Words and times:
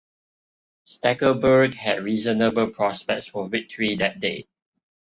Stackelberg 0.87 1.75
had 1.75 2.03
reasonable 2.03 2.71
prospects 2.71 3.27
for 3.27 3.47
victory 3.47 3.97
that 3.97 4.19
day. 4.19 4.47